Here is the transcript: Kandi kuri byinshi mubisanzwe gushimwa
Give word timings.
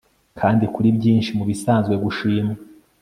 Kandi 0.39 0.65
kuri 0.73 0.87
byinshi 0.97 1.31
mubisanzwe 1.37 1.93
gushimwa 2.03 2.55